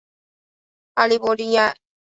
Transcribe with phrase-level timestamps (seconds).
[0.95, 1.75] 阿利博迪埃。